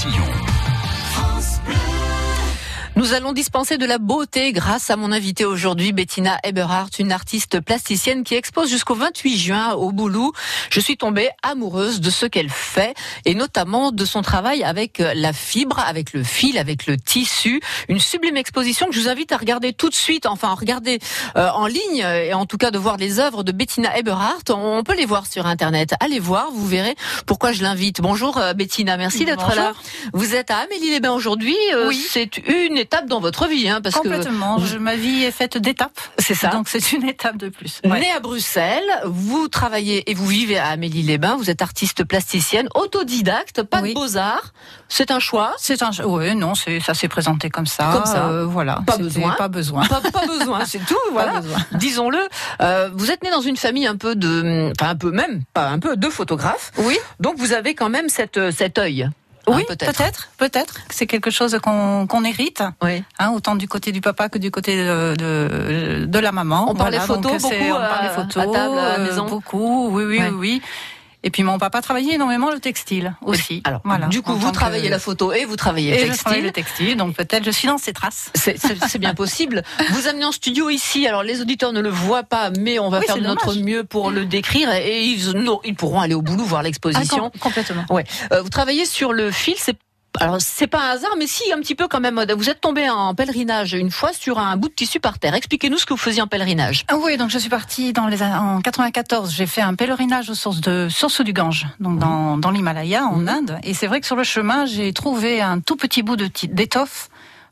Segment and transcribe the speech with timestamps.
[0.00, 0.49] 既有
[2.96, 7.60] Nous allons dispenser de la beauté grâce à mon invité aujourd'hui, Bettina Eberhardt, une artiste
[7.60, 10.32] plasticienne qui expose jusqu'au 28 juin au Boulou.
[10.70, 12.94] Je suis tombée amoureuse de ce qu'elle fait
[13.24, 17.62] et notamment de son travail avec la fibre, avec le fil, avec le tissu.
[17.88, 20.98] Une sublime exposition que je vous invite à regarder tout de suite, enfin à regarder
[21.36, 24.50] euh, en ligne et en tout cas de voir les œuvres de Bettina Eberhardt.
[24.50, 25.94] On peut les voir sur Internet.
[26.00, 28.00] Allez voir, vous verrez pourquoi je l'invite.
[28.02, 29.72] Bonjour euh, Bettina, merci d'être là.
[30.12, 31.56] Vous êtes à Amélie-les-Bains aujourd'hui.
[31.72, 32.04] Euh, Oui.
[32.10, 34.56] C'est une étape dans votre vie, hein, parce Complètement.
[34.56, 36.00] que Je- ma vie est faite d'étapes.
[36.18, 36.48] c'est ça.
[36.48, 37.80] Donc c'est une étape de plus.
[37.84, 38.00] Ouais.
[38.00, 41.36] Né à Bruxelles, vous travaillez et vous vivez à Amélie-les-Bains.
[41.36, 43.90] Vous êtes artiste plasticienne, autodidacte, pas Oui.
[43.90, 44.52] de beaux-arts.
[44.88, 45.54] C'est un choix.
[45.58, 45.90] C'est un.
[46.04, 47.90] Ouais, non, c'est ça s'est présenté comme ça.
[47.92, 48.26] Comme ça.
[48.28, 48.80] Euh, voilà.
[48.86, 49.30] Pas besoin.
[49.38, 49.86] Pas besoin.
[49.86, 50.96] Pas, pas besoin, c'est tout.
[51.12, 51.40] Voilà.
[51.72, 52.18] Disons-le.
[52.62, 55.68] Euh, vous êtes né dans une famille un peu de, enfin un peu même, pas
[55.68, 56.72] un peu de photographes.
[56.78, 56.96] Oui.
[57.18, 59.08] Donc vous avez quand même cette cet œil.
[59.52, 59.92] Hein, Oui, peut-être.
[59.96, 60.74] peut-être, peut-être.
[60.90, 63.02] C'est quelque chose qu'on qu'on hérite, Oui.
[63.18, 66.66] hein, autant du côté du papa que du côté de, de, de la maman.
[66.70, 69.26] On parlait Voilà, photos beaucoup, on parlait à- photos, à table, à la euh, maison
[69.26, 70.28] Beaucoup, oui, oui, Ouais.
[70.30, 70.62] oui, oui.
[71.22, 73.60] Et puis mon papa travaillait énormément le textile aussi.
[73.64, 74.06] Alors, voilà.
[74.06, 76.40] du coup, En vous que- travaillez la photo et vous travaillez et le je travaille
[76.40, 76.86] le textile.
[76.86, 78.30] textile, donc peut-être je suis dans ses traces.
[78.34, 79.62] C'est- bien possible.
[79.90, 81.06] Vous amenez en studio ici.
[81.06, 83.84] Alors les auditeurs ne le voient pas, mais on va Oui, faire de notre mieux
[83.84, 87.26] pour le décrire et ils, non, ils pourront aller au boulot voir l'exposition.
[87.26, 87.84] Ah, com- complètement.
[87.90, 88.04] Ouais.
[88.32, 89.54] Euh, vous travaillez sur le fil.
[89.58, 89.76] C'est
[90.18, 92.24] alors c'est pas un hasard, mais si un petit peu quand même.
[92.36, 95.34] Vous êtes tombé en pèlerinage une fois sur un bout de tissu par terre.
[95.34, 96.84] Expliquez-nous ce que vous faisiez en pèlerinage.
[96.88, 99.32] Ah oui, donc je suis partie dans les, en 94.
[99.32, 103.26] J'ai fait un pèlerinage aux sources de sources du Gange, donc dans, dans l'Himalaya, en
[103.26, 103.58] Inde.
[103.62, 107.08] Et c'est vrai que sur le chemin, j'ai trouvé un tout petit bout de d'étoffe,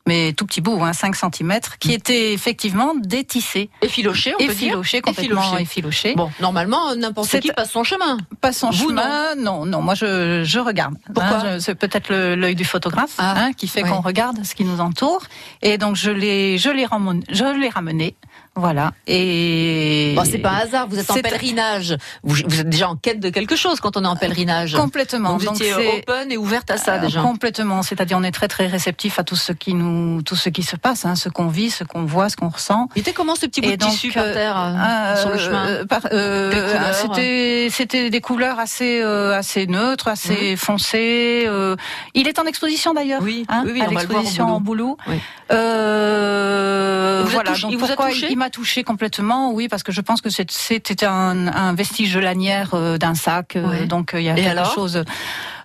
[0.09, 4.73] mais tout petit bout, hein, 5 cm, qui était effectivement détissé, Effiloché, on peut dire.
[5.03, 5.63] complètement Effiloché.
[5.63, 6.15] effiloché.
[6.17, 8.17] Bon, normalement n'importe qui passe son chemin.
[8.41, 10.95] Pas son Vous, chemin, non, non, moi je, je regarde.
[11.15, 14.55] Pourquoi Hein, je- C'est peut-être l'œil du photographe Ah, hein, qui fait qu'on regarde ce
[14.55, 15.23] qui nous entoure.
[15.63, 18.17] Et donc je l'ai, je l'ai ramené, je l'ai ramené,
[18.59, 18.93] voilà.
[19.07, 20.89] Et Bon, c'est pas un hasard.
[20.89, 21.97] Vous êtes en pèlerinage.
[22.23, 24.75] Vous, vous êtes déjà en quête de quelque chose quand on est en pèlerinage.
[24.75, 25.31] complètement.
[25.31, 27.21] Donc, vous étiez c'est- open et ouverte à ça Euh, déjà.
[27.23, 30.63] Complètement, c'est-à-dire on est très très réceptif à tout ce qui nous, tout ce qui
[30.63, 32.89] se passe, hein, ce qu'on vit, ce qu'on voit, ce qu'on ressent.
[32.97, 35.17] Il était comment ce petit bout Et de donc, tissu par euh, terre euh, Euh,
[35.17, 41.45] sur le chemin euh, euh, C'était c'était des couleurs assez euh, assez neutres, assez foncées.
[41.47, 41.77] euh.
[42.15, 43.21] Il est en exposition d'ailleurs.
[43.23, 44.97] Oui, hein, oui, oui, à l'exposition en boulot.
[45.07, 45.21] Oui.
[45.53, 47.51] Euh, voilà.
[47.53, 50.29] donc il vous a touché il m'a touché complètement, oui, parce que je pense que
[50.31, 53.87] c'était un, un vestige de lanière euh, d'un sac, euh, Ouais.
[53.87, 55.05] donc euh, il y a quelque chose.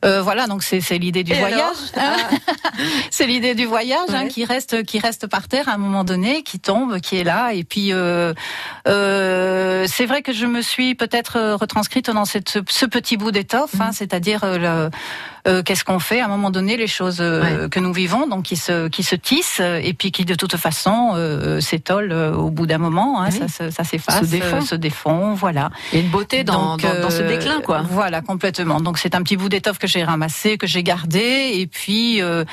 [0.04, 1.76] Euh, voilà, donc c'est c'est l'idée du voyage.
[1.98, 2.14] hein.
[3.12, 6.44] c'est l'idée du voyage hein, qui reste qui reste par terre à un moment donné,
[6.44, 7.54] qui tombe, qui est là.
[7.54, 8.34] Et puis euh,
[8.88, 13.32] euh, c'est vrai que je me suis peut-être euh, retranscrite dans cette, ce, petit bout
[13.32, 13.82] d'étoffe, Mm.
[13.82, 14.90] hein, c'est-à-dire euh,
[15.66, 18.88] qu'est-ce qu'on fait à un moment donné, les choses que nous vivons, donc qui se
[18.88, 21.12] qui se tissent et puis qui de toute façon
[21.60, 23.40] s'étolent au bout d'un moment, hein, Oui.
[23.40, 25.70] ça, se- ça s'efface, Se euh, se défont, voilà.
[25.92, 27.84] Il y a une beauté dans, Donc, dans, dans ce déclin, quoi.
[27.90, 28.80] Voilà, complètement.
[28.80, 32.44] Donc c'est un petit bout d'étoffe que j'ai ramassé, que j'ai gardé, et puis euh,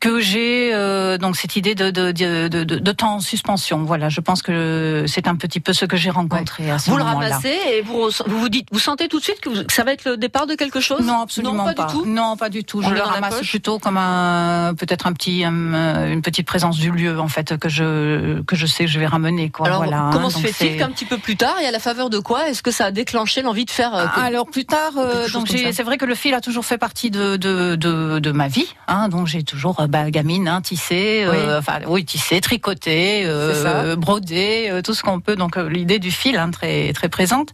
[0.00, 3.82] que j'ai euh, donc cette idée de de, de, de, temps en suspension.
[3.82, 6.96] Voilà, je pense que c'est un petit peu ce que j'ai rencontré à ce Vous
[6.96, 9.72] le ramassez et vous, vous vous dites, vous sentez tout de suite que, vous- que
[9.72, 11.00] ça va être le départ de quelque chose?
[11.00, 12.04] Non, absolument pas, du tout?
[12.06, 12.78] Non, pas du tout.
[12.78, 16.92] On Je le ramasse plutôt comme un peut-être un petit un- une petite présence du
[16.92, 19.66] lieu en fait que je que je sais que je vais ramener quoi.
[19.66, 20.10] Alors, voilà, hein.
[20.12, 22.62] comment se fait-il qu'un petit peu plus tard, et à la faveur de quoi, est-ce
[22.62, 25.82] que ça a déclenché l'envie de faire euh, que- Alors plus tard, euh, donc c'est
[25.82, 28.72] vrai que le fil a toujours fait partie de de de, de ma vie.
[28.86, 31.56] Hein, donc j'ai toujours euh, bah, gamine, hein, tissé, euh, Oui.
[31.58, 33.68] enfin oui tissé, tricoté, euh, ça.
[33.80, 35.36] euh, brodé, tout ce qu'on peut.
[35.36, 37.50] Donc l'idée du fil hein, très très présente.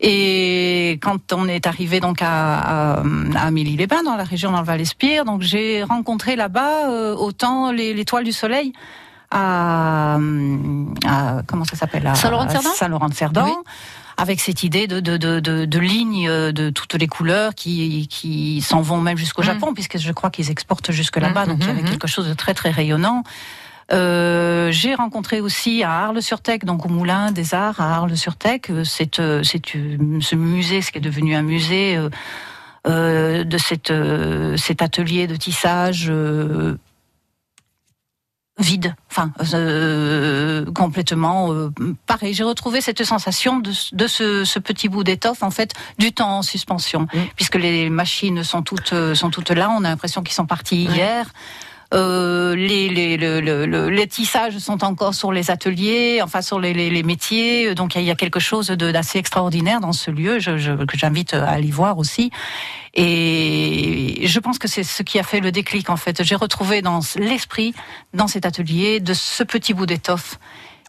[0.00, 3.02] Et quand on est arrivé donc à, à,
[3.34, 7.94] à Amélie-les-Bains, dans la région dans le Val-Espire, donc j'ai rencontré là-bas euh, autant les-
[7.94, 8.72] l'étoile du soleil
[9.30, 10.18] à,
[11.04, 12.72] à- comment ça s'appelle Saint-Laurent-de-Cerdan?
[12.76, 13.44] Saint-Laurent-de-Cerdan.
[13.46, 13.52] Oui.
[14.20, 18.08] Avec cette idée de, de, de, de, de lignes euh, de toutes les couleurs qui,
[18.08, 19.46] qui s'en vont même jusqu'au Mm.
[19.46, 21.90] Japon, puisque je crois qu'ils exportent jusque là-bas, Mm, donc il y avait mm.
[21.90, 23.22] quelque chose de très très rayonnant.
[23.92, 29.18] Euh, j'ai rencontré aussi à Arles-sur-Tech, donc au Moulin des Arts à Arles-sur-Tech, euh, c'est
[29.20, 31.96] euh, c'est, euh, ce musée, ce qui est devenu un musée
[32.86, 33.92] euh, de cette,
[34.56, 36.76] cet atelier de tissage euh,
[38.58, 41.70] vide, enfin euh, complètement euh,
[42.06, 42.34] pareil.
[42.34, 46.38] J'ai retrouvé cette sensation de, de ce, ce petit bout d'étoffe en fait du temps
[46.38, 47.06] en suspension,
[47.36, 49.70] puisque les machines sont toutes euh, sont toutes là.
[49.70, 51.26] On a l'impression qu'ils sont partis hier.
[51.94, 57.74] Euh, les, les, les tissages sont encore sur les ateliers, enfin sur les, les métiers.
[57.74, 61.32] Donc il y a quelque chose d'assez extraordinaire dans ce lieu je, je, que j'invite
[61.32, 62.30] à aller voir aussi.
[62.94, 66.22] Et je pense que c'est ce qui a fait le déclic en fait.
[66.22, 67.74] J'ai retrouvé dans l'esprit,
[68.12, 70.38] dans cet atelier, de ce petit bout d'étoffe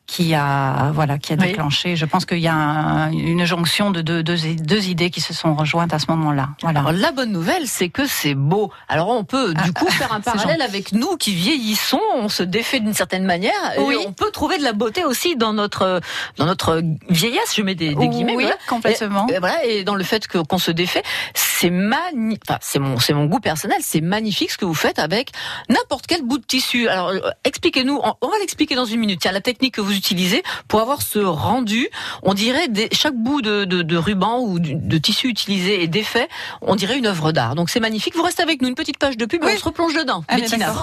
[0.09, 1.95] qui a voilà qui a déclenché.
[1.95, 5.53] Je pense qu'il y a une jonction de deux, deux, deux, idées qui se sont
[5.53, 6.49] rejointes à ce moment-là.
[6.63, 6.79] Voilà.
[6.79, 8.71] Alors, la bonne nouvelle, c'est que c'est beau.
[8.87, 12.41] Alors on peut du coup ah, faire un parallèle avec nous qui vieillissons, on se
[12.41, 16.01] défait d'une certaine manière et on peut trouver de la beauté aussi dans notre
[16.37, 17.55] dans notre vieillesse.
[17.55, 18.35] Je mets des, des guillemets.
[18.35, 19.27] Oui, complètement.
[19.27, 21.03] Et, voilà et dans le fait qu'on se défait,
[21.35, 22.41] c'est magnifique.
[22.49, 23.77] Enfin, c'est mon c'est mon goût personnel.
[23.81, 25.29] C'est magnifique ce que vous faites avec
[25.69, 26.87] n'importe quel bout de tissu.
[26.87, 28.01] Alors euh, expliquez-nous.
[28.21, 29.19] On va l'expliquer dans une minute.
[29.21, 31.87] Tiens, la technique que vous utilisé pour avoir ce rendu.
[32.23, 36.27] On dirait des, chaque bout de, de, ruban ou de, tissu utilisé et défait,
[36.61, 37.55] on dirait une œuvre d'art.
[37.55, 38.15] Donc c'est magnifique.
[38.15, 40.23] Vous restez avec nous une petite page de pub et on se replonge dedans.
[40.27, 40.37] Ah,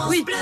[0.08, 0.24] oui.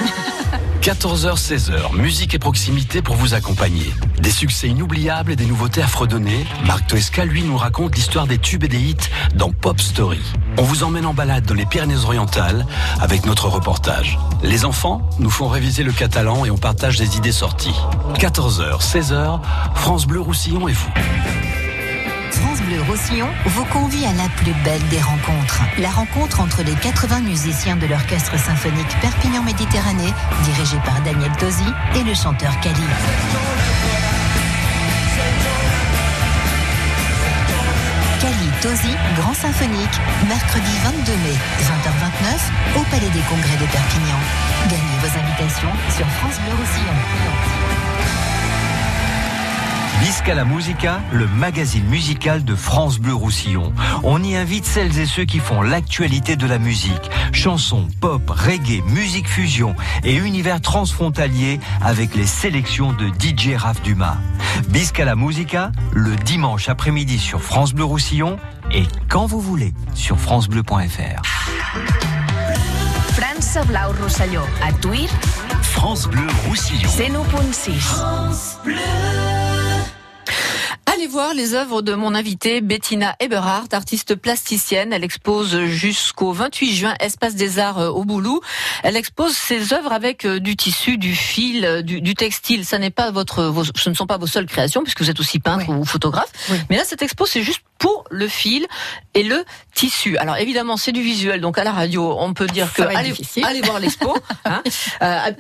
[0.85, 3.91] 14h-16h, musique et proximité pour vous accompagner.
[4.21, 6.45] Des succès inoubliables et des nouveautés à fredonner.
[6.67, 10.21] Marc Toesca, lui, nous raconte l'histoire des tubes et des hits dans Pop Story.
[10.59, 12.67] On vous emmène en balade dans les Pyrénées-Orientales
[13.01, 14.19] avec notre reportage.
[14.43, 17.75] Les enfants nous font réviser le catalan et on partage des idées sorties.
[18.19, 19.41] 14h, 16h,
[19.75, 20.91] France Bleu Roussillon et vous.
[22.31, 25.61] France Bleu Roussillon vous convie à la plus belle des rencontres.
[25.79, 30.13] La rencontre entre les 80 musiciens de l'Orchestre symphonique Perpignan Méditerranée,
[30.45, 31.65] dirigé par Daniel Tosi,
[31.97, 32.81] et le chanteur Kali.
[38.21, 44.21] Kali Tosi, grand symphonique, mercredi 22 mai, 20h29, au Palais des Congrès de Perpignan.
[44.69, 47.54] Gagnez vos invitations sur France Bleu Roussillon.
[50.05, 53.73] Bisca la Musica, le magazine musical de France Bleu Roussillon.
[54.03, 57.11] On y invite celles et ceux qui font l'actualité de la musique.
[57.33, 64.19] Chansons, pop, reggae, musique fusion et univers transfrontalier avec les sélections de DJ Raph Dumas.
[64.69, 68.37] Bisca la Musica, le dimanche après-midi sur France Bleu Roussillon
[68.73, 71.23] et quand vous voulez sur francebleu.fr.
[73.15, 75.09] France Blau Roussillon, à Tuir.
[75.63, 76.91] France Bleu Roussillon.
[76.93, 77.09] C'est
[77.81, 78.75] France Bleu
[81.05, 84.91] allez voir les œuvres de mon invitée Bettina Eberhardt, artiste plasticienne.
[84.91, 88.41] Elle expose jusqu'au 28 juin Espace des Arts euh, au Boulou.
[88.83, 92.65] Elle expose ses œuvres avec euh, du tissu, du fil, euh, du, textile.
[92.65, 95.41] Ça n'est pas votre, ce ne sont pas vos seules créations puisque vous êtes aussi
[95.41, 96.33] peintre ou photographe.
[96.71, 98.67] Mais là, cette expo, c'est juste pour le fil
[99.13, 100.17] et le tissu.
[100.17, 103.13] Alors évidemment, c'est du visuel, donc à la radio, on peut dire que allez,
[103.43, 104.17] allez, voir l'expo.
[104.47, 104.63] hein.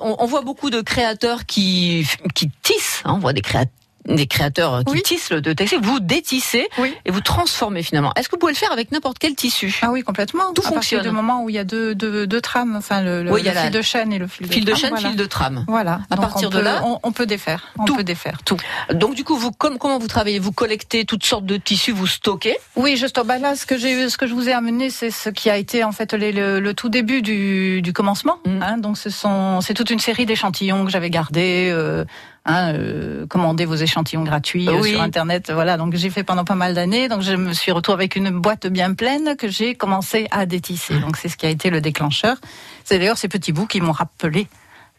[0.00, 3.00] on, on, voit beaucoup de créateurs qui qui tissent.
[3.06, 3.72] Hein, on voit des créateurs
[4.06, 6.68] des créateurs qui tissent le textile, vous détissez
[7.04, 8.12] et vous transformez finalement.
[8.16, 9.78] Est-ce que vous pouvez le faire avec n'importe quel tissu?
[9.82, 10.52] Ah oui, complètement.
[10.54, 11.02] Tout à fonctionne.
[11.02, 13.82] du moment où il y a deux, deux, deux trames, enfin le, le, fil de
[13.82, 15.64] chaîne et le fil de fil de chaîne, fil de trame.
[15.68, 16.00] Voilà.
[16.10, 17.72] À partir de là, on, peut défaire.
[17.78, 17.96] On tout.
[17.96, 18.58] peut défaire tout.
[18.92, 20.38] Donc du coup, vous comme, comment vous travaillez?
[20.38, 22.56] Vous collectez toutes sortes de tissus, vous stockez?
[22.76, 23.26] Oui, je stocke.
[23.26, 25.56] Bah là, ce que j'ai, ce que je vous ai amené, c'est ce qui a
[25.56, 28.38] été en fait le, le tout début du, du commencement.
[28.44, 28.62] Mm.
[28.62, 31.70] Hein, donc ce sont, c'est toute une série d'échantillons que j'avais gardés.
[31.72, 32.04] Euh,
[32.46, 35.50] Hein, euh, commander vos échantillons gratuits euh, sur internet.
[35.50, 37.08] Voilà, donc j'ai fait pendant pas mal d'années.
[37.08, 40.98] Donc je me suis retrouvée avec une boîte bien pleine que j'ai commencé à détisser.
[40.98, 42.36] Donc c'est ce qui a été le déclencheur.
[42.84, 44.46] C'est d'ailleurs ces petits bouts qui m'ont rappelé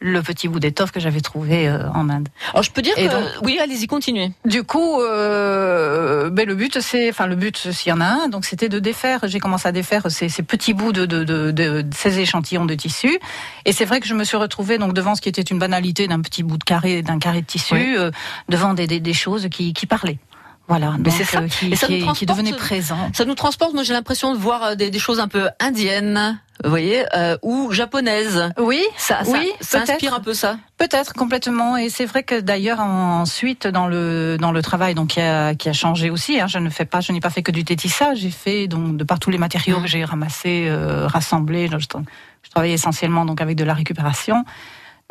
[0.02, 2.28] le petit bout d'étoffe que j'avais trouvé euh, en Inde.
[2.52, 4.32] Alors je peux dire que oui, allez-y, continuez.
[4.44, 8.28] Du coup, euh, ben, le but c'est, enfin le but s'il y en a un,
[8.28, 9.22] donc c'était de défaire.
[9.24, 12.76] J'ai commencé à défaire ces, ces petits bouts de, de, de, de, ces échantillons de
[12.76, 13.20] tissu,
[13.64, 16.08] et c'est vrai que je me suis retrouvée donc devant ce qui était une banalité
[16.08, 18.12] d'un petit bout de carré, d'un carré de tissu, euh,
[18.50, 20.20] devant des, des, des, choses qui, qui parlaient.
[20.68, 23.12] Voilà, mais c'est ça, euh, qui, ça qui, qui, devenait présent.
[23.14, 23.74] Ça nous transporte.
[23.74, 27.38] Moi, j'ai l'impression de voir euh, des, des, choses un peu indiennes, vous voyez, euh,
[27.42, 28.52] ou japonaises.
[28.58, 30.58] Oui, ça, ça, oui, ça inspire un peu ça.
[30.78, 31.76] Peut-être complètement.
[31.76, 35.70] Et c'est vrai que d'ailleurs ensuite dans le dans le travail donc qui a, qui
[35.70, 36.40] a changé aussi.
[36.40, 38.20] Hein, je ne fais pas, je n'ai pas fait que du tétissage.
[38.20, 39.84] J'ai fait donc de par tous les matériaux mmh.
[39.84, 41.68] que j'ai ramassés, euh, rassemblés.
[41.68, 44.46] Je, je travaille essentiellement donc avec de la récupération.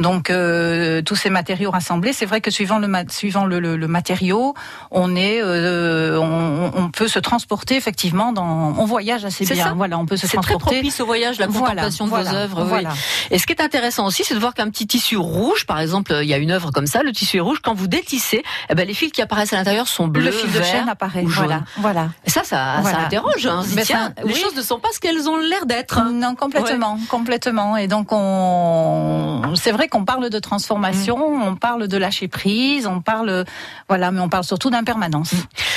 [0.02, 4.54] Donc euh, tous ces matériaux rassemblés, c'est vrai que suivant le suivant le, le, matériau,
[4.90, 9.66] on est, euh, on, on, peut se transporter effectivement dans, on voyage assez bien.
[9.66, 9.72] Ça.
[9.76, 10.52] Voilà, on peut se transporter.
[10.52, 12.64] C'est très propice au voyage, la contemplation de vos œuvres.
[12.64, 12.92] Voilà.
[13.30, 16.12] Et ce qui est intéressant aussi, c'est de voir qu'un petit tissu rouge, par exemple,
[16.22, 17.58] il y a une œuvre comme ça, le tissu est rouge.
[17.62, 20.50] Quand vous détissez, eh ben, les fils qui apparaissent à l'intérieur sont bleus, le fil
[20.50, 21.22] de chaîne apparaît.
[21.24, 22.08] Voilà, voilà.
[22.26, 23.46] Et ça, ça, ça interroge.
[23.46, 23.62] Hein.
[23.84, 26.02] tiens, les choses ne sont pas ce qu'elles ont l'air d'être.
[26.12, 27.76] Non, complètement, complètement.
[27.76, 31.42] Et donc on, c'est vrai qu'on parle de transformation mm.
[31.42, 33.44] on parle de lâcher prise, on parle,
[33.88, 35.32] voilà, mais on parle surtout d'impermanence.
[35.32, 35.36] Mm.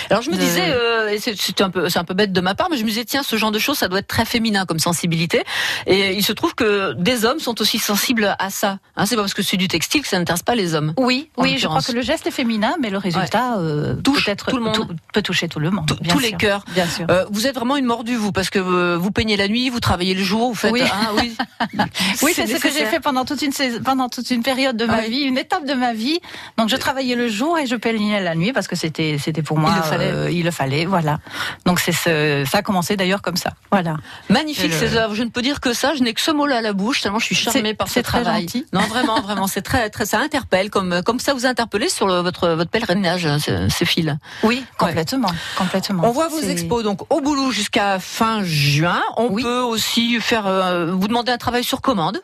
[0.09, 2.55] Alors je me disais, euh, et c'est un peu, c'est un peu bête de ma
[2.55, 4.65] part, mais je me disais tiens, ce genre de choses, ça doit être très féminin
[4.65, 5.43] comme sensibilité.
[5.85, 8.79] Et il se trouve que des hommes sont aussi sensibles à ça.
[8.95, 10.93] Hein, c'est pas parce que c'est du textile que ça n'intéresse pas les hommes.
[10.97, 14.31] Oui, oui, je crois que le geste est féminin, mais le résultat euh, Touche peut
[14.31, 14.95] être tout le monde.
[15.13, 15.87] peut toucher tout le monde.
[15.87, 16.63] Tous- bien tous les cœurs.
[16.73, 17.05] Bien sûr.
[17.09, 19.79] Euh, vous êtes vraiment une mordue, vous, parce que euh, vous peignez la nuit, vous
[19.79, 20.71] travaillez le jour, vous faites.
[20.71, 20.81] Oui.
[20.83, 21.35] hein, oui.
[22.21, 24.85] Oui, c'est ce que j'ai fait pendant toute une sais- pendant toute une période de
[24.85, 25.09] ma Oui.
[25.09, 26.19] vie, une étape de ma vie.
[26.57, 29.57] Donc je travaillais le jour et je peignais la nuit parce que c'était c'était pour
[29.57, 30.11] moi Il le fallait.
[30.11, 31.17] euh, il le fallait, voilà.
[31.65, 33.51] Donc c'est ce, ça a commencé d'ailleurs comme ça.
[33.71, 33.97] Voilà.
[34.29, 35.15] Magnifique le- ces œuvres.
[35.15, 35.95] Je ne peux dire que ça.
[35.95, 38.21] Je n'ai que ce mot-là à la bouche tellement je suis charmée par ce très
[38.21, 38.41] travail.
[38.43, 38.65] gentil.
[38.71, 42.19] Non, vraiment, vraiment, c'est très, très, ça interpelle comme, comme ça vous interpellez sur le-
[42.21, 44.15] votre, votre pèlerinage, hein, ce- ces fils.
[44.43, 46.03] Oui, complètement, complètement.
[46.05, 49.01] On voit vos expos donc au boulot jusqu'à fin juin.
[49.17, 49.41] On Oui.
[49.41, 52.21] peut aussi faire, euh, vous demander un travail sur commande.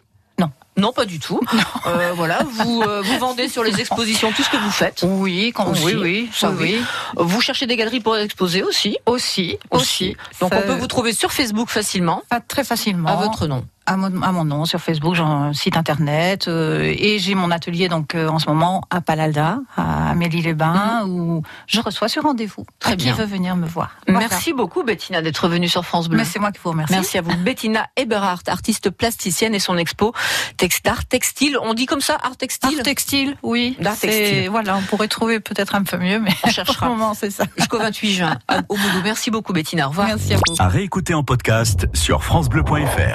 [0.78, 0.92] Non.
[0.94, 1.40] Pas du tout.
[1.88, 5.04] Euh, voilà, vous, euh, vous vendez sur les expositions tout ce que vous faites.
[5.08, 5.84] Oui, quand- Aussi.
[5.86, 6.78] oui, oui, ça Oui,
[7.18, 7.24] oui.
[7.26, 8.98] Vous cherchez des galeries pour exposer aussi.
[9.06, 10.16] Aussi, aussi.
[10.40, 13.10] Donc on peut vous trouver sur Facebook facilement pas très facilement.
[13.10, 13.66] à votre nom.
[13.86, 17.52] À mon, à mon nom sur Facebook, j'ai un site internet euh, et j'ai mon
[17.52, 22.62] atelier donc euh, en ce moment à Palalda, à Amélie-les-Bains, où je reçois sur rendez-vous.
[22.62, 22.68] Mhm.
[22.80, 23.14] Très à bien.
[23.14, 24.28] Qui veut venir me voir Voilà.
[24.30, 26.18] Merci beaucoup Bettina d'être venue sur France Bleu.
[26.18, 26.94] Mais c'est moi qui vous remercie.
[26.94, 27.36] Merci à vous.
[27.44, 30.14] Bettina Eberhardt, artiste plasticienne et son expo
[30.58, 31.58] Textart Textile.
[31.62, 33.76] On dit comme ça, art textile Art textile, oui.
[33.80, 34.50] D'art C'est- textile.
[34.50, 36.74] Voilà, on pourrait trouver peut-être un peu mieux, mais On cherchera.
[36.88, 37.44] pour le moment, c'est ça.
[37.58, 39.02] Jusqu'au 28 juin, au boulot.
[39.04, 39.88] Merci beaucoup Bettina.
[39.88, 40.08] Au revoir.
[40.08, 40.56] Merci à vous.
[40.60, 43.12] À réécouter en podcast sur FranceBleu.fr.